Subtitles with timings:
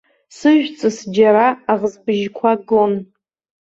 [0.37, 2.93] Сыжәҵыс џьара аӷзбыжьқәа гон.